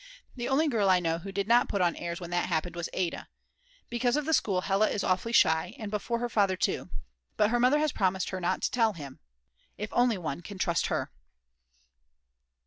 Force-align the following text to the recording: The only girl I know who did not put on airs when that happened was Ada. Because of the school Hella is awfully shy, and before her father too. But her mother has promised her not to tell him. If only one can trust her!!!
The 0.35 0.47
only 0.47 0.67
girl 0.67 0.89
I 0.89 0.99
know 0.99 1.19
who 1.19 1.31
did 1.31 1.47
not 1.47 1.69
put 1.69 1.79
on 1.79 1.95
airs 1.95 2.19
when 2.19 2.31
that 2.31 2.47
happened 2.49 2.75
was 2.75 2.89
Ada. 2.91 3.27
Because 3.87 4.17
of 4.17 4.25
the 4.25 4.33
school 4.33 4.61
Hella 4.61 4.89
is 4.89 5.03
awfully 5.03 5.31
shy, 5.31 5.75
and 5.77 5.91
before 5.91 6.17
her 6.17 6.27
father 6.27 6.57
too. 6.57 6.89
But 7.37 7.51
her 7.51 7.59
mother 7.59 7.77
has 7.77 7.91
promised 7.91 8.31
her 8.31 8.41
not 8.41 8.63
to 8.63 8.71
tell 8.71 8.93
him. 8.93 9.19
If 9.77 9.93
only 9.93 10.17
one 10.17 10.41
can 10.41 10.57
trust 10.57 10.87
her!!! 10.87 11.11